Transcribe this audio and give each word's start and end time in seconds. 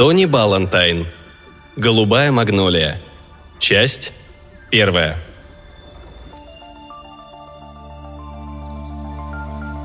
Тони 0.00 0.24
Балантайн. 0.24 1.06
Голубая 1.76 2.32
магнолия. 2.32 3.02
Часть 3.58 4.14
первая. 4.70 5.18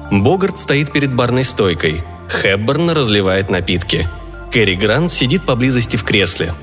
Богарт 0.10 0.58
стоит 0.58 0.94
перед 0.94 1.14
барной 1.14 1.44
стойкой. 1.44 2.02
Хэбборн 2.30 2.92
разливает 2.92 3.50
напитки. 3.50 4.08
Кэрри 4.54 4.76
Грант 4.76 5.12
сидит 5.12 5.46
поблизости 5.46 5.98
в 5.98 6.06
кресле. 6.06 6.54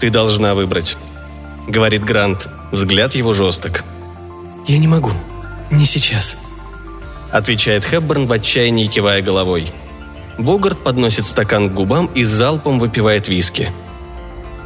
«Ты 0.00 0.08
должна 0.08 0.54
выбрать»,— 0.54 0.96
говорит 1.68 2.04
Грант. 2.04 2.48
Взгляд 2.72 3.14
его 3.14 3.34
жесток. 3.34 3.84
«Я 4.66 4.78
не 4.78 4.88
могу. 4.88 5.10
Не 5.70 5.84
сейчас»,— 5.84 6.38
отвечает 7.32 7.84
Хэбборн 7.84 8.26
в 8.26 8.32
отчаянии, 8.32 8.86
кивая 8.86 9.20
головой. 9.20 9.70
Богарт 10.40 10.82
подносит 10.82 11.26
стакан 11.26 11.68
к 11.68 11.74
губам 11.74 12.06
и 12.14 12.24
залпом 12.24 12.78
выпивает 12.78 13.28
виски. 13.28 13.70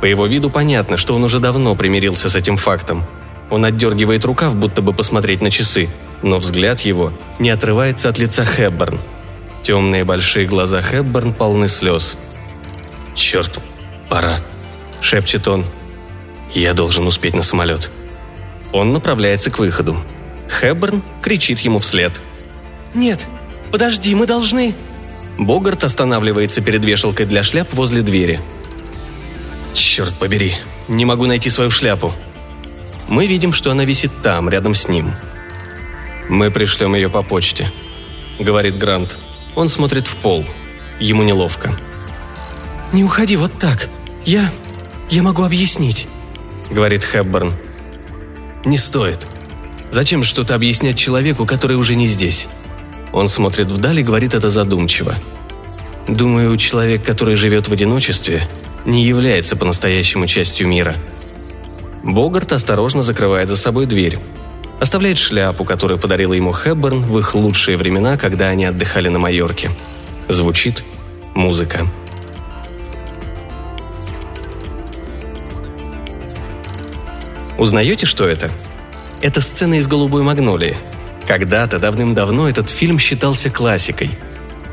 По 0.00 0.06
его 0.06 0.26
виду 0.26 0.50
понятно, 0.50 0.96
что 0.96 1.14
он 1.14 1.24
уже 1.24 1.40
давно 1.40 1.74
примирился 1.74 2.30
с 2.30 2.36
этим 2.36 2.56
фактом. 2.56 3.04
Он 3.50 3.64
отдергивает 3.64 4.24
рукав, 4.24 4.54
будто 4.54 4.82
бы 4.82 4.92
посмотреть 4.92 5.42
на 5.42 5.50
часы, 5.50 5.88
но 6.22 6.38
взгляд 6.38 6.80
его 6.80 7.12
не 7.38 7.50
отрывается 7.50 8.08
от 8.08 8.18
лица 8.18 8.44
Хэбборн. 8.44 9.00
Темные 9.62 10.04
большие 10.04 10.46
глаза 10.46 10.80
Хэбборн 10.80 11.32
полны 11.32 11.68
слез. 11.68 12.16
«Черт, 13.14 13.60
пора»,— 14.08 14.40
шепчет 15.00 15.48
он. 15.48 15.64
«Я 16.52 16.74
должен 16.74 17.06
успеть 17.06 17.34
на 17.34 17.42
самолет». 17.42 17.90
Он 18.72 18.92
направляется 18.92 19.50
к 19.50 19.58
выходу. 19.58 19.96
Хэбборн 20.48 21.02
кричит 21.22 21.60
ему 21.60 21.78
вслед. 21.78 22.20
«Нет, 22.94 23.26
подожди, 23.70 24.14
мы 24.14 24.26
должны...» 24.26 24.74
Богарт 25.38 25.84
останавливается 25.84 26.60
перед 26.60 26.84
вешалкой 26.84 27.26
для 27.26 27.42
шляп 27.42 27.72
возле 27.72 28.02
двери. 28.02 28.40
«Черт 29.72 30.14
побери, 30.18 30.54
не 30.88 31.04
могу 31.04 31.26
найти 31.26 31.50
свою 31.50 31.70
шляпу». 31.70 32.12
Мы 33.08 33.26
видим, 33.26 33.52
что 33.52 33.70
она 33.70 33.84
висит 33.84 34.12
там, 34.22 34.48
рядом 34.48 34.74
с 34.74 34.88
ним. 34.88 35.10
«Мы 36.28 36.50
пришлем 36.50 36.94
ее 36.94 37.10
по 37.10 37.22
почте»,— 37.22 37.70
говорит 38.38 38.78
Грант. 38.78 39.18
Он 39.54 39.68
смотрит 39.68 40.06
в 40.06 40.16
пол. 40.16 40.46
Ему 41.00 41.22
неловко. 41.22 41.76
«Не 42.92 43.04
уходи 43.04 43.36
вот 43.36 43.58
так. 43.58 43.88
Я... 44.24 44.50
я 45.10 45.22
могу 45.22 45.42
объяснить»,— 45.42 46.08
говорит 46.70 47.04
Хэбборн. 47.04 47.52
«Не 48.64 48.78
стоит. 48.78 49.26
Зачем 49.90 50.22
что-то 50.22 50.54
объяснять 50.54 50.96
человеку, 50.96 51.44
который 51.44 51.76
уже 51.76 51.94
не 51.94 52.06
здесь?» 52.06 52.48
Он 53.14 53.28
смотрит 53.28 53.68
вдаль 53.68 54.00
и 54.00 54.02
говорит 54.02 54.34
это 54.34 54.50
задумчиво. 54.50 55.14
«Думаю, 56.08 56.56
человек, 56.56 57.04
который 57.04 57.36
живет 57.36 57.68
в 57.68 57.72
одиночестве, 57.72 58.42
не 58.84 59.04
является 59.04 59.54
по-настоящему 59.54 60.26
частью 60.26 60.66
мира». 60.66 60.96
Богарт 62.02 62.52
осторожно 62.52 63.04
закрывает 63.04 63.48
за 63.48 63.56
собой 63.56 63.86
дверь. 63.86 64.18
Оставляет 64.80 65.16
шляпу, 65.16 65.64
которую 65.64 65.98
подарила 65.98 66.34
ему 66.34 66.50
Хэбборн 66.50 67.04
в 67.04 67.16
их 67.18 67.36
лучшие 67.36 67.76
времена, 67.76 68.16
когда 68.16 68.48
они 68.48 68.64
отдыхали 68.64 69.08
на 69.08 69.20
Майорке. 69.20 69.70
Звучит 70.28 70.82
музыка. 71.34 71.86
Узнаете, 77.56 78.06
что 78.06 78.26
это? 78.26 78.50
Это 79.22 79.40
сцена 79.40 79.74
из 79.74 79.86
«Голубой 79.86 80.24
магнолии». 80.24 80.76
Когда-то, 81.26 81.78
давным-давно, 81.78 82.48
этот 82.48 82.68
фильм 82.68 82.98
считался 82.98 83.50
классикой. 83.50 84.10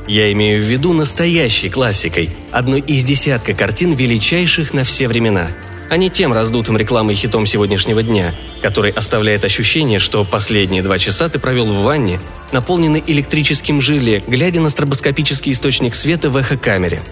Я 0.07 0.31
имею 0.33 0.61
в 0.61 0.65
виду 0.65 0.93
настоящей 0.93 1.69
классикой, 1.69 2.29
одной 2.51 2.81
из 2.81 3.03
десятка 3.03 3.53
картин 3.53 3.93
величайших 3.93 4.73
на 4.73 4.83
все 4.83 5.07
времена– 5.07 5.47
а 5.91 5.97
не 5.97 6.09
тем 6.09 6.31
раздутым 6.31 6.77
рекламой 6.77 7.15
хитом 7.15 7.45
сегодняшнего 7.45 8.01
дня, 8.01 8.33
который 8.61 8.91
оставляет 8.91 9.43
ощущение, 9.43 9.99
что 9.99 10.23
последние 10.23 10.83
два 10.83 10.97
часа 10.97 11.27
ты 11.27 11.37
провел 11.37 11.65
в 11.65 11.83
ванне, 11.83 12.17
наполненной 12.53 13.03
электрическим 13.05 13.81
желе, 13.81 14.23
глядя 14.25 14.61
на 14.61 14.69
стробоскопический 14.69 15.51
источник 15.51 15.93
света 15.95 16.29
в 16.29 16.37
эхокамере. 16.37 17.03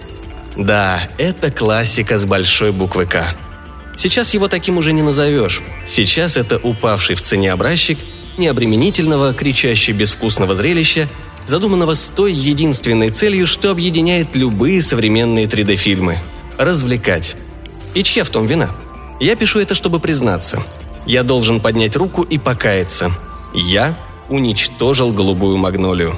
Да, 0.56 0.98
это 1.18 1.50
классика 1.50 2.18
с 2.18 2.24
большой 2.24 2.72
буквы 2.72 3.04
«К». 3.04 3.36
Сейчас 3.98 4.32
его 4.32 4.48
таким 4.48 4.78
уже 4.78 4.94
не 4.94 5.02
назовешь. 5.02 5.60
Сейчас 5.86 6.38
это 6.38 6.56
упавший 6.56 7.16
в 7.16 7.20
цене 7.20 7.52
образчик 7.52 7.98
необременительного, 8.40 9.32
кричащий 9.32 9.92
безвкусного 9.92 10.56
зрелища, 10.56 11.08
задуманного 11.46 11.94
с 11.94 12.08
той 12.08 12.32
единственной 12.32 13.10
целью, 13.10 13.46
что 13.46 13.70
объединяет 13.70 14.34
любые 14.34 14.82
современные 14.82 15.46
3D-фильмы– 15.46 16.18
развлекать. 16.58 17.36
И 17.94 18.02
чья 18.02 18.24
в 18.24 18.30
том 18.30 18.46
вина? 18.46 18.70
Я 19.20 19.36
пишу 19.36 19.60
это, 19.60 19.74
чтобы 19.74 20.00
признаться. 20.00 20.62
Я 21.06 21.22
должен 21.22 21.60
поднять 21.60 21.96
руку 21.96 22.22
и 22.22 22.38
покаяться. 22.38 23.12
Я 23.54 23.96
уничтожил 24.28 25.12
голубую 25.12 25.56
магнолию. 25.56 26.14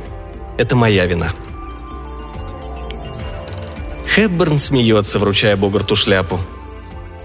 Это 0.59 0.77
моя 0.77 1.07
вина. 1.07 1.33
Хэбберн 4.15 4.59
смеется, 4.59 5.19
вручая 5.19 5.57
Богарту 5.57 5.97
шляпу. 5.97 6.39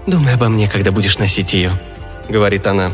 «Думай 0.06 0.34
обо 0.34 0.48
мне, 0.48 0.68
когда 0.68 0.90
будешь 0.90 1.18
носить 1.18 1.52
ее»,— 1.52 1.78
говорит 2.30 2.66
она. 2.66 2.92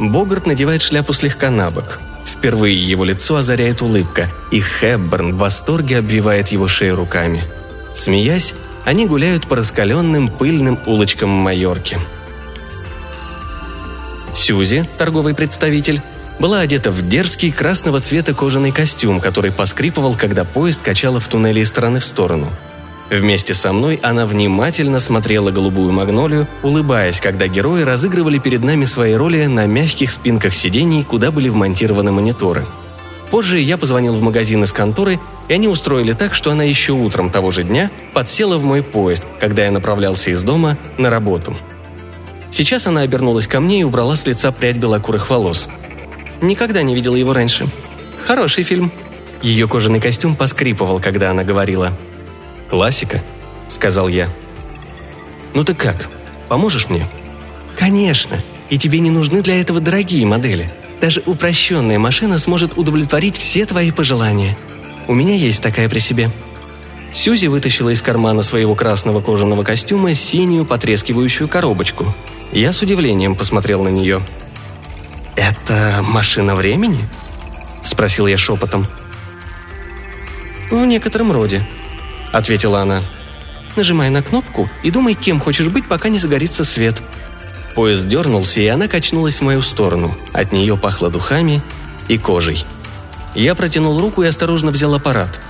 Богарт 0.00 0.46
надевает 0.46 0.80
шляпу 0.80 1.12
слегка 1.12 1.50
на 1.50 1.70
бок. 1.70 2.00
Впервые 2.24 2.74
его 2.74 3.04
лицо 3.04 3.36
озаряет 3.36 3.82
улыбка, 3.82 4.28
и 4.50 4.58
Хэбберн 4.58 5.34
в 5.34 5.38
восторге 5.38 5.98
обвивает 5.98 6.48
его 6.48 6.66
шею 6.66 6.96
руками. 6.96 7.44
Смеясь, 7.92 8.54
они 8.86 9.06
гуляют 9.06 9.46
по 9.46 9.56
раскаленным 9.56 10.28
пыльным 10.28 10.80
улочкам 10.86 11.28
Майорки. 11.28 11.98
Сюзи, 14.32 14.88
торговый 14.96 15.34
представитель, 15.34 16.00
была 16.38 16.60
одета 16.60 16.90
в 16.90 17.06
дерзкий 17.06 17.52
красного 17.52 18.00
цвета 18.00 18.32
кожаный 18.32 18.72
костюм, 18.72 19.20
который 19.20 19.52
поскрипывал, 19.52 20.14
когда 20.14 20.44
поезд 20.44 20.80
качало 20.80 21.20
в 21.20 21.28
туннеле 21.28 21.60
из 21.60 21.68
стороны 21.68 21.98
в 21.98 22.04
сторону. 22.06 22.50
Вместе 23.10 23.54
со 23.54 23.72
мной 23.72 23.98
она 24.02 24.24
внимательно 24.24 25.00
смотрела 25.00 25.50
голубую 25.50 25.92
магнолию, 25.92 26.46
улыбаясь, 26.62 27.20
когда 27.20 27.48
герои 27.48 27.82
разыгрывали 27.82 28.38
перед 28.38 28.62
нами 28.62 28.84
свои 28.84 29.14
роли 29.14 29.46
на 29.46 29.66
мягких 29.66 30.12
спинках 30.12 30.54
сидений, 30.54 31.04
куда 31.04 31.30
были 31.30 31.48
вмонтированы 31.48 32.12
мониторы– 32.12 32.64
Позже 33.30 33.60
я 33.60 33.78
позвонил 33.78 34.14
в 34.14 34.22
магазин 34.22 34.64
из 34.64 34.72
конторы, 34.72 35.20
и 35.48 35.54
они 35.54 35.68
устроили 35.68 36.12
так, 36.12 36.34
что 36.34 36.50
она 36.50 36.64
еще 36.64 36.92
утром 36.92 37.30
того 37.30 37.52
же 37.52 37.62
дня 37.62 37.90
подсела 38.12 38.58
в 38.58 38.64
мой 38.64 38.82
поезд, 38.82 39.24
когда 39.38 39.64
я 39.64 39.70
направлялся 39.70 40.30
из 40.30 40.42
дома 40.42 40.76
на 40.98 41.10
работу. 41.10 41.56
Сейчас 42.50 42.88
она 42.88 43.02
обернулась 43.02 43.46
ко 43.46 43.60
мне 43.60 43.80
и 43.80 43.84
убрала 43.84 44.16
с 44.16 44.26
лица 44.26 44.50
прядь 44.50 44.76
белокурых 44.76 45.30
волос. 45.30 45.68
Никогда 46.40 46.82
не 46.82 46.94
видела 46.94 47.14
его 47.14 47.32
раньше. 47.32 47.68
Хороший 48.26 48.64
фильм. 48.64 48.90
Ее 49.42 49.68
кожаный 49.68 50.00
костюм 50.00 50.34
поскрипывал, 50.34 50.98
когда 50.98 51.30
она 51.30 51.44
говорила. 51.44 51.92
«Классика»,— 52.70 53.22
сказал 53.68 54.08
я. 54.08 54.30
«Ну 55.54 55.64
ты 55.64 55.74
как? 55.74 56.08
Поможешь 56.48 56.88
мне?» 56.88 57.06
«Конечно. 57.76 58.42
И 58.68 58.78
тебе 58.78 59.00
не 59.00 59.10
нужны 59.10 59.42
для 59.42 59.60
этого 59.60 59.80
дорогие 59.80 60.24
модели», 60.24 60.72
даже 61.00 61.22
упрощенная 61.24 61.98
машина 61.98 62.38
сможет 62.38 62.76
удовлетворить 62.76 63.38
все 63.38 63.64
твои 63.64 63.90
пожелания. 63.90 64.56
У 65.08 65.14
меня 65.14 65.34
есть 65.34 65.62
такая 65.62 65.88
при 65.88 65.98
себе». 65.98 66.30
Сьюзи 67.12 67.46
вытащила 67.46 67.88
из 67.88 68.02
кармана 68.02 68.42
своего 68.42 68.76
красного 68.76 69.20
кожаного 69.20 69.64
костюма 69.64 70.14
синюю 70.14 70.64
потрескивающую 70.64 71.48
коробочку. 71.48 72.14
Я 72.52 72.72
с 72.72 72.82
удивлением 72.82 73.34
посмотрел 73.34 73.82
на 73.82 73.88
нее. 73.88 74.20
«Это 75.34 76.04
машина 76.06 76.54
времени?»– 76.54 77.08
спросил 77.82 78.28
я 78.28 78.36
шепотом. 78.36 78.86
«В 80.70 80.84
некотором 80.84 81.32
роде»,– 81.32 81.66
ответила 82.32 82.82
она. 82.82 83.02
«Нажимай 83.76 84.10
на 84.10 84.22
кнопку 84.22 84.68
и 84.82 84.90
думай, 84.90 85.14
кем 85.14 85.40
хочешь 85.40 85.68
быть, 85.68 85.86
пока 85.86 86.08
не 86.08 86.18
загорится 86.18 86.64
свет», 86.64 87.00
Поезд 87.74 88.08
дернулся, 88.08 88.60
и 88.60 88.66
она 88.66 88.88
качнулась 88.88 89.38
в 89.38 89.42
мою 89.42 89.62
сторону. 89.62 90.16
От 90.32 90.52
нее 90.52 90.76
пахло 90.76 91.10
духами 91.10 91.62
и 92.08 92.18
кожей. 92.18 92.64
Я 93.34 93.54
протянул 93.54 94.00
руку 94.00 94.22
и 94.22 94.26
осторожно 94.26 94.70
взял 94.70 94.94
аппарат. 94.94 95.40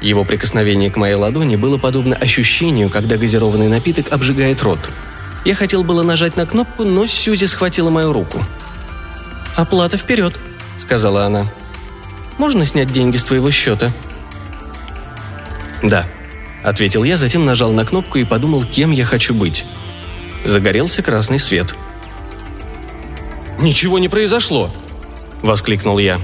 Его 0.00 0.24
прикосновение 0.24 0.90
к 0.90 0.96
моей 0.96 1.14
ладони 1.14 1.56
было 1.56 1.78
подобно 1.78 2.14
ощущению, 2.14 2.90
когда 2.90 3.16
газированный 3.16 3.68
напиток 3.68 4.12
обжигает 4.12 4.62
рот. 4.62 4.90
Я 5.44 5.54
хотел 5.54 5.82
было 5.82 6.02
нажать 6.02 6.36
на 6.36 6.46
кнопку, 6.46 6.84
но 6.84 7.06
Сьюзи 7.06 7.46
схватила 7.46 7.90
мою 7.90 8.12
руку. 8.12 8.42
«Оплата 9.56 9.98
вперед»,— 9.98 10.38
сказала 10.78 11.26
она. 11.26 11.46
«Можно 12.38 12.66
снять 12.66 12.92
деньги 12.92 13.16
с 13.16 13.24
твоего 13.24 13.50
счета?» 13.50 13.92
«Да»,— 15.82 16.06
ответил 16.64 17.04
я, 17.04 17.16
затем 17.16 17.44
нажал 17.44 17.70
на 17.72 17.84
кнопку 17.84 18.18
и 18.18 18.24
подумал, 18.24 18.64
кем 18.64 18.90
я 18.90 19.04
хочу 19.04 19.34
быть. 19.34 19.64
Загорелся 20.44 21.02
красный 21.02 21.38
свет. 21.38 21.74
«Ничего 23.60 23.98
не 23.98 24.08
произошло!»– 24.08 24.72
воскликнул 25.42 25.98
я. 25.98 26.20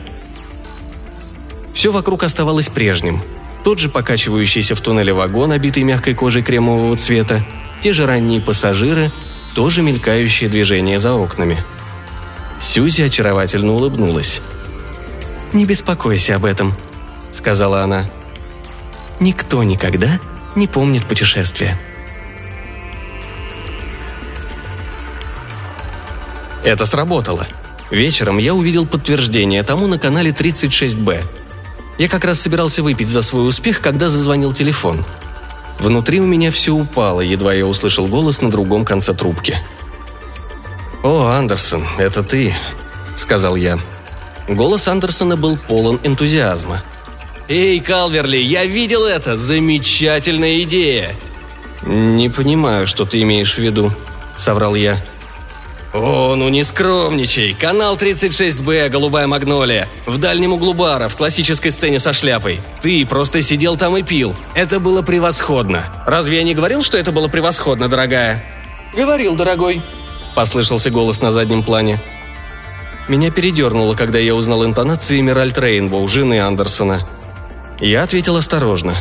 Все 1.73 1.93
вокруг 1.93 2.25
оставалось 2.25 2.69
прежним. 2.69 3.23
тот 3.63 3.79
же 3.79 3.89
покачивающийся 3.89 4.75
в 4.75 4.81
туннеле 4.81 5.13
вагон, 5.13 5.53
обитый 5.53 5.83
мягкой 5.83 6.15
кожей 6.15 6.43
кремового 6.43 6.97
цвета, 6.97 7.45
те 7.81 7.93
же 7.93 8.07
ранние 8.07 8.41
пассажиры, 8.41 9.13
тоже 9.55 9.83
мелькающие 9.83 10.49
движения 10.49 10.99
за 10.99 11.13
окнами. 11.15 11.63
Сьюзи 12.59 13.03
очаровательно 13.03 13.73
улыбнулась. 13.73 14.43
«Не 15.53 15.65
беспокойся 15.67 16.37
об 16.37 16.45
этом»,— 16.45 16.75
сказала 17.33 17.83
она. 17.83 18.07
«Никто 19.21 19.63
никогда 19.63 20.19
не 20.57 20.67
помнит 20.67 21.05
путешествия». 21.05 21.79
Это 26.65 26.85
сработало. 26.85 27.47
Вечером 27.91 28.39
я 28.39 28.55
увидел 28.55 28.87
подтверждение 28.87 29.63
тому 29.63 29.87
на 29.87 29.99
канале 29.99 30.31
36Б. 30.31 31.23
Я 31.99 32.09
как 32.09 32.25
раз 32.25 32.41
собирался 32.41 32.83
выпить 32.83 33.09
за 33.09 33.23
свой 33.23 33.49
успех, 33.49 33.81
когда 33.81 34.09
зазвонил 34.09 34.53
телефон. 34.53 35.05
Внутри 35.79 36.21
у 36.21 36.27
меня 36.27 36.51
все 36.51 36.73
упало, 36.73 37.21
едва 37.21 37.55
я 37.55 37.67
услышал 37.67 38.07
голос 38.07 38.43
на 38.43 38.51
другом 38.51 38.85
конце 38.85 39.15
трубки. 39.15 39.57
«О, 41.03 41.27
Андерсон, 41.27 41.85
это 41.99 42.23
ты»,— 42.23 42.55
сказал 43.17 43.57
я. 43.57 43.79
Голос 44.49 44.87
Андерсона 44.89 45.37
был 45.37 45.57
полон 45.57 45.99
энтузиазма. 46.05 46.83
«Эй, 47.50 47.81
Калверли, 47.81 48.37
я 48.37 48.64
видел 48.64 49.05
это! 49.05 49.37
Замечательная 49.37 50.62
идея!» 50.62 51.17
«Не 51.82 52.29
понимаю, 52.29 52.87
что 52.87 53.05
ты 53.05 53.20
имеешь 53.23 53.56
в 53.56 53.58
виду»,— 53.58 53.93
соврал 54.37 54.76
я. 54.76 55.05
«О, 55.93 56.37
ну 56.37 56.49
не 56.49 56.62
скромничай! 56.62 57.56
Канал 57.61 57.97
36Б, 57.97 58.88
голубая 58.88 59.26
магнолия. 59.26 59.88
В 60.06 60.19
дальнем 60.19 60.52
углу 60.52 60.75
бара, 60.75 61.08
в 61.08 61.17
классической 61.17 61.73
сцене 61.73 61.99
со 61.99 62.12
шляпой. 62.12 62.61
Ты 62.81 63.05
просто 63.05 63.43
сидел 63.43 63.76
там 63.76 63.97
и 63.97 64.05
пил. 64.05 64.37
Это 64.55 64.79
было 64.79 65.02
превосходно. 65.02 65.87
Разве 66.06 66.37
я 66.37 66.44
не 66.44 66.55
говорил, 66.55 66.82
что 66.82 66.99
это 66.99 67.11
было 67.11 67.26
превосходно, 67.26 67.88
дорогая?» 67.88 68.44
«Говорил, 68.94 69.35
дорогой»,— 69.35 69.82
послышался 70.37 70.93
голос 70.93 71.20
на 71.20 71.32
заднем 71.32 71.64
плане. 71.64 72.00
Меня 73.08 73.32
передернуло, 73.32 73.97
когда 73.97 74.20
я 74.20 74.37
узнал 74.37 74.64
интонации 74.64 75.19
Эмеральд 75.19 75.58
Рейнбоу, 75.58 76.06
жены 76.06 76.38
Андерсона. 76.41 77.05
Я 77.81 78.03
ответил 78.03 78.37
осторожно. 78.37 78.94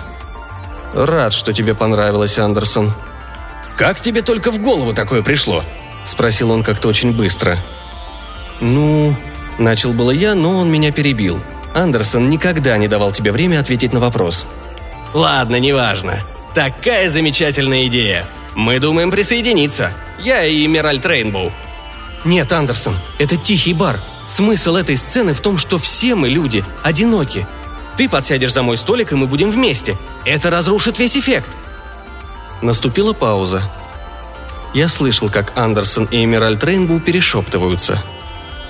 «Рад, 0.94 1.34
что 1.34 1.54
тебе 1.54 1.76
понравилось, 1.76 2.40
Андерсон». 2.40 2.94
«Как 3.76 4.02
тебе 4.02 4.22
только 4.22 4.52
в 4.52 4.60
голову 4.60 4.94
такое 4.94 5.22
пришло?»– 5.22 5.64
спросил 6.04 6.52
он 6.52 6.64
как-то 6.64 6.88
очень 6.88 7.12
быстро. 7.12 7.58
«Ну...»– 8.60 9.16
начал 9.58 9.94
было 9.94 10.12
я, 10.12 10.36
но 10.36 10.58
он 10.58 10.72
меня 10.72 10.92
перебил. 10.92 11.40
Андерсон 11.74 12.30
никогда 12.30 12.78
не 12.78 12.88
давал 12.88 13.12
тебе 13.12 13.32
время 13.32 13.60
ответить 13.60 13.94
на 13.94 14.00
вопрос. 14.00 14.46
«Ладно, 15.14 15.60
неважно. 15.60 16.20
Такая 16.54 17.10
замечательная 17.10 17.88
идея. 17.88 18.26
Мы 18.56 18.80
думаем 18.80 19.12
присоединиться. 19.12 19.92
Я 20.20 20.44
и 20.44 20.66
Эмеральд 20.66 21.06
Рейнбоу». 21.06 21.52
«Нет, 22.26 22.52
Андерсон, 22.52 22.98
это 23.18 23.38
тихий 23.38 23.74
бар. 23.74 24.00
Смысл 24.28 24.76
этой 24.76 24.98
сцены 24.98 25.34
в 25.34 25.40
том, 25.40 25.58
что 25.58 25.78
все 25.78 26.16
мы 26.16 26.30
люди, 26.30 26.66
одиноки. 26.84 27.48
Ты 28.00 28.08
подсядешь 28.08 28.54
за 28.54 28.64
мой 28.64 28.78
столик, 28.78 29.12
и 29.12 29.16
мы 29.16 29.28
будем 29.28 29.52
вместе. 29.52 29.98
Это 30.24 30.50
разрушит 30.50 31.00
весь 31.00 31.18
эффект». 31.18 31.50
Наступила 32.62 33.12
пауза. 33.12 33.62
Я 34.74 34.88
слышал, 34.88 35.30
как 35.30 35.52
Андерсон 35.58 36.06
и 36.06 36.24
Эмеральд 36.24 36.64
Рейнбоу 36.64 37.02
перешептываются. 37.02 38.02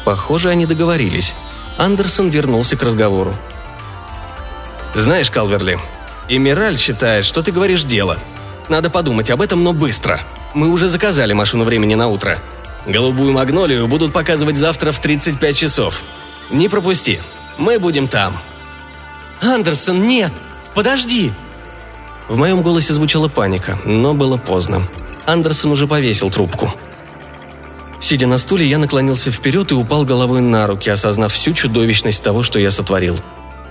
Похоже, 0.04 0.50
они 0.50 0.66
договорились. 0.66 1.36
Андерсон 1.78 2.30
вернулся 2.30 2.76
к 2.76 2.82
разговору. 2.82 3.36
«Знаешь, 4.96 5.30
Калверли, 5.30 5.78
Эмеральд 6.28 6.80
считает, 6.80 7.24
что 7.24 7.44
ты 7.44 7.52
говоришь 7.52 7.84
дело. 7.84 8.18
Надо 8.68 8.90
подумать 8.90 9.30
об 9.30 9.44
этом, 9.44 9.64
но 9.64 9.74
быстро. 9.74 10.20
Мы 10.56 10.70
уже 10.70 10.88
заказали 10.88 11.34
машину 11.34 11.66
времени 11.66 11.94
на 11.94 12.08
утро. 12.08 12.40
Голубую 12.88 13.32
магнолию 13.34 13.88
будут 13.88 14.12
показывать 14.12 14.56
завтра 14.56 14.92
в 14.92 14.98
35 14.98 15.56
часов. 15.56 16.02
Не 16.50 16.68
пропусти. 16.68 17.22
Мы 17.60 17.78
будем 17.78 18.08
там». 18.08 18.42
«Андерсон, 19.42 20.08
нет! 20.08 20.32
Подожди!» 20.76 21.32
В 22.28 22.38
моем 22.38 22.62
голосе 22.62 22.94
звучала 22.94 23.28
паника, 23.28 23.80
но 23.86 24.14
было 24.14 24.38
поздно. 24.38 24.82
Андерсон 25.26 25.72
уже 25.72 25.88
повесил 25.88 26.30
трубку. 26.30 26.74
Сидя 28.00 28.28
на 28.28 28.38
стуле, 28.38 28.66
я 28.66 28.78
наклонился 28.78 29.32
вперед 29.32 29.72
и 29.72 29.76
упал 29.76 30.06
головой 30.06 30.42
на 30.42 30.68
руки, 30.68 30.90
осознав 30.90 31.34
всю 31.34 31.54
чудовищность 31.54 32.24
того, 32.24 32.44
что 32.44 32.60
я 32.60 32.72
сотворил. 32.72 33.20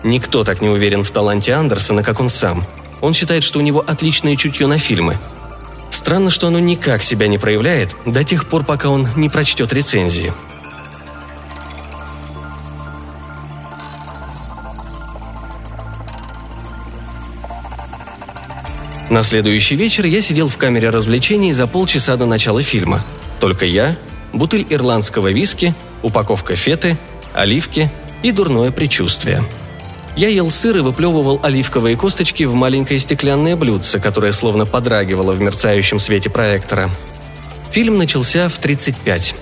Никто 0.02 0.44
так 0.44 0.60
не 0.60 0.68
уверен 0.68 1.02
в 1.02 1.10
таланте 1.10 1.52
Андерсона, 1.54 2.02
как 2.02 2.20
он 2.20 2.28
сам. 2.28 2.64
Он 3.00 3.14
считает, 3.14 3.42
что 3.42 3.58
у 3.58 3.62
него 3.62 3.82
отличное 3.86 4.36
чутье 4.36 4.66
на 4.66 4.78
фильмы. 4.78 5.18
Странно, 5.90 6.30
что 6.30 6.48
оно 6.48 6.58
никак 6.58 7.02
себя 7.02 7.26
не 7.28 7.38
проявляет 7.38 7.96
до 8.04 8.22
тех 8.22 8.46
пор, 8.46 8.64
пока 8.64 8.90
он 8.90 9.08
не 9.16 9.28
прочтет 9.28 9.72
рецензии. 9.72 10.32
На 19.10 19.22
следующий 19.22 19.74
вечер 19.74 20.04
я 20.04 20.20
сидел 20.20 20.48
в 20.48 20.58
камере 20.58 20.90
развлечений 20.90 21.52
за 21.52 21.66
полчаса 21.66 22.16
до 22.16 22.26
начала 22.26 22.62
фильма. 22.62 23.02
Только 23.40 23.64
я, 23.64 23.96
бутыль 24.34 24.66
ирландского 24.68 25.28
виски, 25.28 25.74
упаковка 26.02 26.56
феты, 26.56 26.98
оливки 27.32 27.90
и 28.22 28.32
дурное 28.32 28.70
предчувствие. 28.70 29.42
Я 30.14 30.28
ел 30.28 30.50
сыр 30.50 30.76
и 30.76 30.80
выплевывал 30.80 31.40
оливковые 31.42 31.96
косточки 31.96 32.42
в 32.42 32.52
маленькое 32.52 33.00
стеклянное 33.00 33.56
блюдце, 33.56 33.98
которое 33.98 34.32
словно 34.32 34.66
подрагивало 34.66 35.32
в 35.32 35.40
мерцающем 35.40 35.98
свете 35.98 36.28
проектора. 36.28 36.90
Фильм 37.70 37.96
начался 37.96 38.50
в 38.50 38.58
35. 38.58 39.34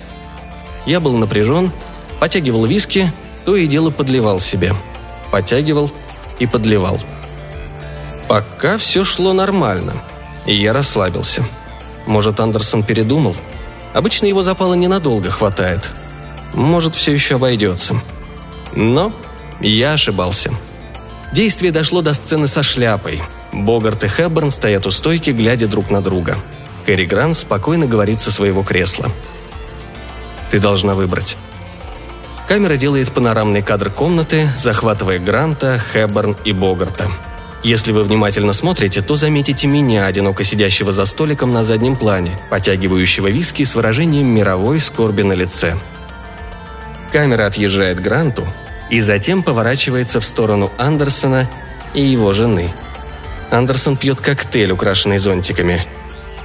Я 0.87 1.01
был 1.01 1.17
напряжен, 1.17 1.73
потягивал 2.21 2.67
виски, 2.67 3.11
то 3.45 3.57
и 3.57 3.67
дело 3.67 3.91
подливал 3.91 4.39
себе. 4.39 4.75
Потягивал 5.33 5.91
и 6.39 6.47
подливал– 6.47 7.01
Пока 8.29 8.77
все 8.77 9.05
шло 9.05 9.33
нормально, 9.33 9.95
и 10.47 10.55
я 10.55 10.73
расслабился. 10.73 11.45
Может, 12.07 12.41
Андерсон 12.41 12.83
передумал? 12.83 13.37
Обычно 13.95 14.27
его 14.27 14.43
запала 14.43 14.75
ненадолго 14.75 15.31
хватает. 15.31 15.89
Может, 16.53 16.95
все 16.95 17.13
еще 17.13 17.37
обойдется. 17.37 17.95
Но 18.75 19.13
я 19.61 19.93
ошибался. 19.93 20.53
Действие 21.33 21.73
дошло 21.73 22.03
до 22.03 22.15
сцены 22.15 22.49
со 22.49 22.63
шляпой. 22.63 23.23
Богарт 23.53 24.05
и 24.05 24.09
Хэбберн 24.09 24.51
стоят 24.51 24.87
у 24.87 24.91
стойки, 24.91 25.31
глядя 25.31 25.69
друг 25.69 25.91
на 25.91 26.01
друга. 26.01 26.37
Кэрри 26.85 27.05
Грант 27.05 27.37
спокойно 27.37 27.87
говорит 27.87 28.19
со 28.19 28.31
своего 28.33 28.63
кресла. 28.63 29.11
«Ты 30.51 30.61
должна 30.61 30.95
выбрать». 30.95 31.37
Камера 32.49 32.77
делает 32.77 33.11
панорамный 33.13 33.63
кадр 33.63 33.91
комнаты, 33.91 34.49
захватывая 34.57 35.19
Гранта, 35.19 35.81
Хэбберн 35.93 36.37
и 36.45 36.53
Богарта– 36.53 37.09
если 37.67 37.91
вы 37.91 38.05
внимательно 38.05 38.53
смотрите, 38.53 39.03
то 39.03 39.17
заметите 39.17 39.67
меня, 39.67 40.07
одиноко 40.07 40.45
сидящего 40.45 40.93
за 40.93 41.05
столиком 41.05 41.53
на 41.53 41.65
заднем 41.65 41.97
плане, 41.97 42.39
потягивающего 42.49 43.27
виски 43.27 43.65
с 43.65 43.75
выражением 43.75 44.29
мировой 44.29 44.79
скорби 44.79 45.23
на 45.23 45.33
лице. 45.33 45.77
Камера 47.11 47.47
отъезжает 47.47 47.99
к 47.99 48.03
Гранту 48.03 48.47
и 48.89 49.01
затем 49.01 49.43
поворачивается 49.43 50.21
в 50.21 50.25
сторону 50.25 50.71
Андерсона 50.79 51.51
и 51.93 52.05
его 52.05 52.33
жены. 52.35 52.73
Андерсон 53.51 53.97
пьет 53.97 54.21
коктейль, 54.21 54.71
украшенный 54.71 55.19
зонтиками. 55.19 55.85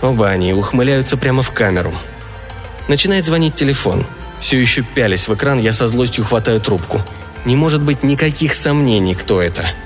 Оба 0.01 0.29
они 0.29 0.53
ухмыляются 0.53 1.17
прямо 1.17 1.43
в 1.43 1.51
камеру. 1.51 1.93
Начинает 2.87 3.25
звонить 3.25 3.53
телефон. 3.53 4.07
Все 4.39 4.59
еще 4.59 4.81
пялись 4.81 5.27
в 5.27 5.35
экран, 5.35 5.59
я 5.59 5.71
со 5.71 5.87
злостью 5.87 6.23
хватаю 6.23 6.59
трубку. 6.59 6.99
Не 7.45 7.55
может 7.55 7.83
быть 7.83 8.01
никаких 8.01 8.55
сомнений, 8.55 9.13
кто 9.13 9.39
это– 9.39 9.67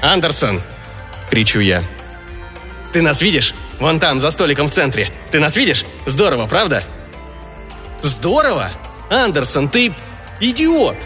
«Андерсон!»– 0.00 0.62
кричу 1.30 1.60
я. 1.60 1.84
«Ты 2.92 3.02
нас 3.02 3.20
видишь? 3.20 3.54
Вон 3.78 4.00
там, 4.00 4.20
за 4.20 4.30
столиком 4.30 4.68
в 4.68 4.72
центре. 4.72 5.10
Ты 5.30 5.40
нас 5.40 5.56
видишь? 5.56 5.84
Здорово, 6.06 6.46
правда?» 6.46 6.84
«Здорово? 8.02 8.70
Андерсон, 9.10 9.68
ты 9.68 9.92
идиот!» 10.40 10.96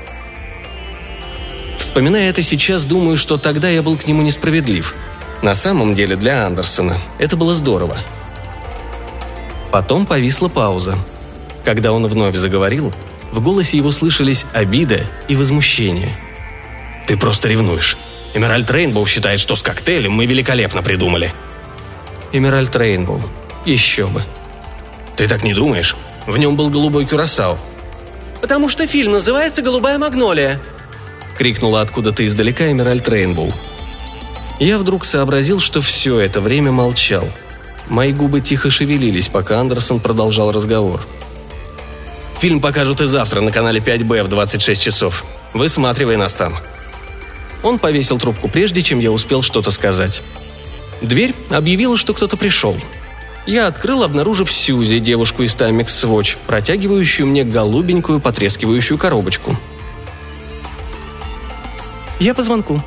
Вспоминая 1.78 2.30
это 2.30 2.42
сейчас, 2.42 2.86
думаю, 2.86 3.16
что 3.16 3.36
тогда 3.36 3.68
я 3.68 3.82
был 3.82 3.96
к 3.96 4.06
нему 4.06 4.22
несправедлив. 4.22 4.94
На 5.42 5.54
самом 5.54 5.94
деле 5.94 6.16
для 6.16 6.46
Андерсона 6.46 6.96
это 7.18 7.36
было 7.36 7.54
здорово. 7.54 7.98
Потом 9.70 10.06
повисла 10.06 10.48
пауза. 10.48 10.96
Когда 11.64 11.92
он 11.92 12.06
вновь 12.06 12.36
заговорил, 12.36 12.92
в 13.32 13.40
голосе 13.40 13.76
его 13.76 13.90
слышались 13.90 14.46
обида 14.52 15.00
и 15.28 15.34
возмущение. 15.34 16.16
«Ты 17.06 17.16
просто 17.16 17.48
ревнуешь. 17.48 17.98
Эмеральд 18.34 18.68
Рейнбоу 18.70 19.06
считает, 19.06 19.38
что 19.38 19.54
с 19.54 19.62
коктейлем 19.62 20.12
мы 20.12 20.26
великолепно 20.26 20.82
придумали». 20.82 21.32
«Эмеральд 22.32 22.74
Рейнбоу. 22.74 23.22
Еще 23.64 24.08
бы». 24.08 24.22
«Ты 25.16 25.28
так 25.28 25.44
не 25.44 25.54
думаешь? 25.54 25.96
В 26.26 26.36
нем 26.36 26.56
был 26.56 26.68
голубой 26.68 27.06
кюрасау». 27.06 27.58
«Потому 28.40 28.68
что 28.68 28.86
фильм 28.86 29.12
называется 29.12 29.62
«Голубая 29.62 29.98
магнолия»,— 29.98 30.60
крикнула 31.38 31.80
откуда-то 31.80 32.26
издалека 32.26 32.70
Эмеральд 32.70 33.08
Рейнбоу. 33.08 33.54
Я 34.58 34.78
вдруг 34.78 35.04
сообразил, 35.04 35.60
что 35.60 35.80
все 35.80 36.18
это 36.18 36.40
время 36.40 36.72
молчал. 36.72 37.28
Мои 37.88 38.12
губы 38.12 38.40
тихо 38.40 38.70
шевелились, 38.70 39.28
пока 39.28 39.60
Андерсон 39.60 40.00
продолжал 40.00 40.52
разговор. 40.52 41.06
«Фильм 42.40 42.60
покажут 42.60 43.00
и 43.00 43.06
завтра 43.06 43.40
на 43.40 43.52
канале 43.52 43.80
5Б 43.80 44.24
в 44.24 44.28
26 44.28 44.82
часов. 44.82 45.24
Высматривай 45.52 46.16
нас 46.16 46.34
там». 46.34 46.58
Он 47.64 47.78
повесил 47.78 48.18
трубку 48.18 48.48
прежде, 48.48 48.82
чем 48.82 49.00
я 49.00 49.10
успел 49.10 49.42
что-то 49.42 49.70
сказать. 49.70 50.22
Дверь 51.00 51.34
объявила, 51.50 51.96
что 51.96 52.12
кто-то 52.12 52.36
пришел. 52.36 52.76
Я 53.46 53.66
открыл, 53.66 54.02
обнаружив 54.02 54.52
Сьюзи, 54.52 54.98
девушку 54.98 55.42
из 55.42 55.56
Timex 55.56 55.86
Swatch, 55.86 56.36
протягивающую 56.46 57.26
мне 57.26 57.42
голубенькую 57.42 58.20
потрескивающую 58.20 58.98
коробочку. 58.98 59.56
«Я 62.20 62.34
по 62.34 62.42
звонку. 62.42 62.82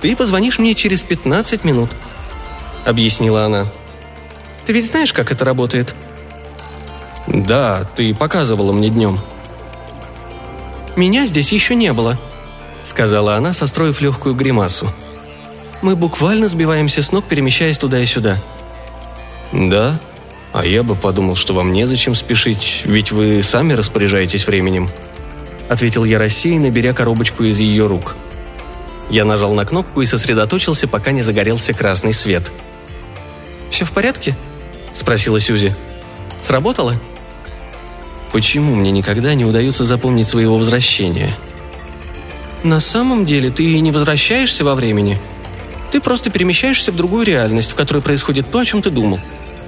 Ты 0.00 0.16
позвонишь 0.16 0.58
мне 0.58 0.74
через 0.74 1.02
15 1.02 1.64
минут»,— 1.64 1.90
объяснила 2.84 3.44
она. 3.44 3.66
«Ты 4.64 4.72
ведь 4.72 4.86
знаешь, 4.86 5.12
как 5.12 5.30
это 5.30 5.44
работает?» 5.44 5.94
«Да, 7.26 7.84
ты 7.94 8.14
показывала 8.14 8.72
мне 8.72 8.88
днем». 8.88 9.18
«Меня 10.96 11.26
здесь 11.26 11.52
еще 11.52 11.74
не 11.74 11.92
было»,— 11.92 12.18
сказала 12.86 13.36
она, 13.36 13.52
состроив 13.52 14.00
легкую 14.00 14.34
гримасу. 14.34 14.92
«Мы 15.82 15.96
буквально 15.96 16.48
сбиваемся 16.48 17.02
с 17.02 17.12
ног, 17.12 17.24
перемещаясь 17.24 17.78
туда 17.78 17.98
и 17.98 18.06
сюда». 18.06 18.42
«Да? 19.52 19.98
А 20.52 20.64
я 20.64 20.82
бы 20.82 20.94
подумал, 20.94 21.36
что 21.36 21.52
вам 21.52 21.72
незачем 21.72 22.14
спешить, 22.14 22.82
ведь 22.84 23.12
вы 23.12 23.42
сами 23.42 23.74
распоряжаетесь 23.74 24.46
временем»,— 24.46 24.88
ответил 25.68 26.04
я 26.04 26.18
рассеянно, 26.18 26.70
беря 26.70 26.92
коробочку 26.92 27.44
из 27.44 27.60
ее 27.60 27.86
рук. 27.86 28.16
Я 29.10 29.24
нажал 29.24 29.52
на 29.54 29.64
кнопку 29.64 30.00
и 30.00 30.06
сосредоточился, 30.06 30.88
пока 30.88 31.12
не 31.12 31.22
загорелся 31.22 31.74
красный 31.74 32.12
свет. 32.12 32.50
«Все 33.70 33.84
в 33.84 33.92
порядке?»— 33.92 34.36
спросила 34.94 35.38
Сюзи. 35.38 35.76
«Сработало?» 36.40 36.98
Почему 38.32 38.74
мне 38.74 38.90
никогда 38.90 39.34
не 39.34 39.44
удается 39.44 39.84
запомнить 39.84 40.28
своего 40.28 40.58
возвращения? 40.58 41.34
На 42.66 42.80
самом 42.80 43.26
деле 43.26 43.50
ты 43.50 43.78
не 43.78 43.92
возвращаешься 43.92 44.64
во 44.64 44.74
времени. 44.74 45.20
Ты 45.92 46.00
просто 46.00 46.30
перемещаешься 46.30 46.90
в 46.90 46.96
другую 46.96 47.24
реальность, 47.24 47.70
в 47.70 47.74
которой 47.76 48.02
происходит 48.02 48.50
то, 48.50 48.58
о 48.58 48.64
чем 48.64 48.82
ты 48.82 48.90
думал. 48.90 49.20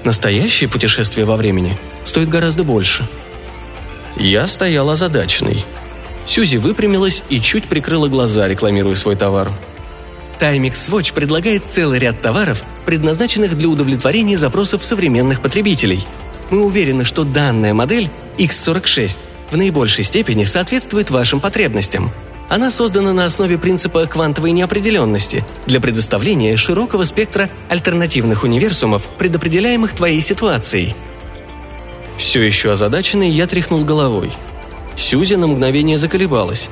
Настоящее 0.02 0.68
путешествие 0.68 1.24
во 1.24 1.36
времени 1.36 1.78
стоит 2.02 2.28
гораздо 2.28 2.64
больше. 2.64 3.08
Я 4.16 4.48
стоял 4.48 4.90
озадаченный. 4.90 5.64
Сюзи 6.26 6.56
выпрямилась 6.56 7.22
и 7.28 7.40
чуть 7.40 7.68
прикрыла 7.68 8.08
глаза, 8.08 8.48
рекламируя 8.48 8.96
свой 8.96 9.14
товар. 9.14 9.52
Timex 10.40 10.90
Watch 10.90 11.14
предлагает 11.14 11.68
целый 11.68 12.00
ряд 12.00 12.20
товаров, 12.20 12.64
предназначенных 12.84 13.56
для 13.56 13.68
удовлетворения 13.68 14.36
запросов 14.36 14.84
современных 14.84 15.40
потребителей. 15.40 16.04
Мы 16.50 16.64
уверены, 16.64 17.04
что 17.04 17.22
данная 17.22 17.74
модель 17.74 18.10
X46 18.38 19.18
в 19.52 19.56
наибольшей 19.56 20.02
степени 20.02 20.42
соответствует 20.42 21.10
вашим 21.10 21.38
потребностям. 21.38 22.10
Она 22.48 22.70
создана 22.70 23.12
на 23.12 23.26
основе 23.26 23.58
принципа 23.58 24.06
квантовой 24.06 24.52
неопределенности 24.52 25.44
для 25.66 25.80
предоставления 25.80 26.56
широкого 26.56 27.04
спектра 27.04 27.50
альтернативных 27.68 28.42
универсумов, 28.44 29.08
предопределяемых 29.18 29.94
твоей 29.94 30.20
ситуацией. 30.22 30.94
Все 32.16 32.42
еще 32.42 32.72
озадаченный, 32.72 33.30
я 33.30 33.46
тряхнул 33.46 33.84
головой. 33.84 34.32
Сюзи 34.96 35.34
на 35.34 35.46
мгновение 35.46 35.98
заколебалась. 35.98 36.70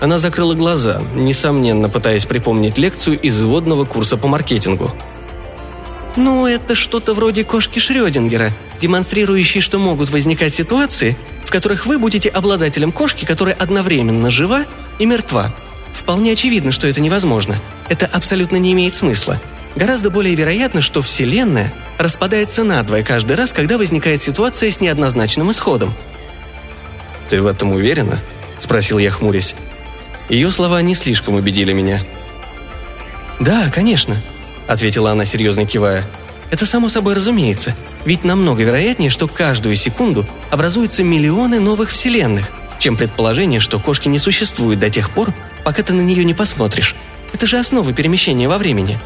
Она 0.00 0.18
закрыла 0.18 0.54
глаза, 0.54 1.00
несомненно 1.14 1.88
пытаясь 1.88 2.26
припомнить 2.26 2.76
лекцию 2.76 3.18
из 3.18 3.40
вводного 3.40 3.84
курса 3.84 4.16
по 4.16 4.26
маркетингу. 4.26 4.92
«Ну, 6.16 6.46
это 6.46 6.74
что-то 6.74 7.14
вроде 7.14 7.44
кошки 7.44 7.78
Шрёдингера, 7.78 8.52
демонстрирующей, 8.80 9.60
что 9.60 9.78
могут 9.78 10.10
возникать 10.10 10.52
ситуации, 10.52 11.16
в 11.44 11.50
которых 11.50 11.86
вы 11.86 11.98
будете 11.98 12.28
обладателем 12.28 12.92
кошки, 12.92 13.24
которая 13.24 13.54
одновременно 13.54 14.30
жива 14.30 14.64
и 14.98 15.06
мертва. 15.06 15.54
Вполне 15.92 16.32
очевидно, 16.32 16.72
что 16.72 16.86
это 16.86 17.00
невозможно. 17.00 17.58
Это 17.88 18.06
абсолютно 18.06 18.56
не 18.56 18.72
имеет 18.72 18.94
смысла. 18.94 19.40
Гораздо 19.76 20.10
более 20.10 20.34
вероятно, 20.34 20.80
что 20.80 21.02
Вселенная 21.02 21.72
распадается 21.98 22.64
надвое 22.64 23.02
каждый 23.02 23.36
раз, 23.36 23.52
когда 23.52 23.78
возникает 23.78 24.20
ситуация 24.20 24.70
с 24.70 24.80
неоднозначным 24.80 25.50
исходом. 25.50 25.94
«Ты 27.28 27.40
в 27.42 27.46
этом 27.46 27.72
уверена?»– 27.72 28.20
спросил 28.58 28.98
я, 28.98 29.10
хмурясь. 29.10 29.54
Ее 30.28 30.50
слова 30.50 30.80
не 30.82 30.94
слишком 30.94 31.34
убедили 31.34 31.72
меня. 31.72 32.02
«Да, 33.40 33.70
конечно»,– 33.70 34.22
ответила 34.68 35.10
она, 35.10 35.24
серьезно 35.24 35.66
кивая. 35.66 36.04
«Это 36.50 36.66
само 36.66 36.88
собой 36.88 37.14
разумеется. 37.14 37.74
Ведь 38.04 38.24
намного 38.24 38.62
вероятнее, 38.62 39.10
что 39.10 39.26
каждую 39.26 39.76
секунду 39.76 40.26
образуются 40.50 41.02
миллионы 41.02 41.58
новых 41.58 41.90
вселенных, 41.90 42.50
чем 42.84 42.98
предположение, 42.98 43.60
что 43.60 43.80
кошки 43.80 44.08
не 44.08 44.18
существуют 44.18 44.78
до 44.78 44.90
тех 44.90 45.08
пор, 45.08 45.32
пока 45.64 45.82
ты 45.82 45.94
на 45.94 46.02
нее 46.02 46.22
не 46.22 46.34
посмотришь. 46.34 46.94
Это 47.32 47.46
же 47.46 47.58
основа 47.58 47.94
перемещения 47.94 48.46
во 48.46 48.58
времени. 48.58 49.00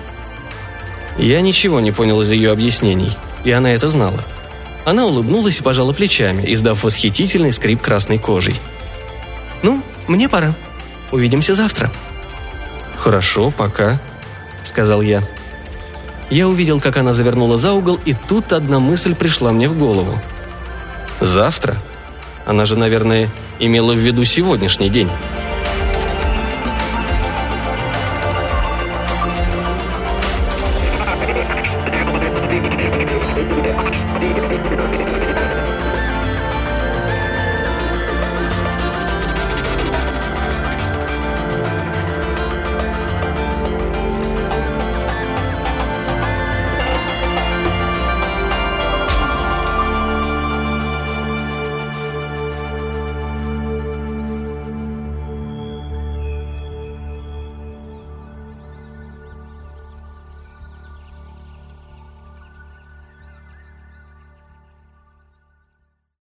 Я 1.17 1.41
ничего 1.43 1.79
не 1.79 1.93
понял 1.93 2.21
из 2.21 2.33
ее 2.33 2.51
объяснений, 2.51 3.17
и 3.45 3.53
она 3.53 3.71
это 3.73 3.89
знала. 3.89 4.25
Она 4.85 5.07
улыбнулась 5.07 5.61
и 5.61 5.63
пожала 5.63 5.93
плечами, 5.93 6.43
издав 6.53 6.83
восхитительный 6.83 7.53
скрип 7.53 7.81
красной 7.81 8.19
кожей. 8.19 8.61
«Ну, 9.63 9.81
мне 10.09 10.29
пора. 10.29 10.57
Увидимся 11.13 11.55
завтра». 11.55 11.89
«Хорошо, 12.97 13.53
пока»,— 13.53 14.01
сказал 14.65 15.03
я. 15.03 15.23
Я 16.31 16.49
увидел, 16.49 16.81
как 16.81 16.97
она 16.97 17.13
завернула 17.13 17.57
за 17.59 17.75
угол, 17.75 17.97
и 18.05 18.13
тут 18.13 18.53
одна 18.53 18.81
мысль 18.81 19.15
пришла 19.15 19.53
мне 19.53 19.69
в 19.69 19.79
голову. 19.79 20.19
«Завтра?» 21.21 21.77
Она 22.45 22.65
же, 22.67 22.77
наверное, 22.77 23.29
имела 23.59 23.93
в 23.93 23.99
виду 23.99 24.25
сегодняшний 24.25 24.89
день. 24.89 25.09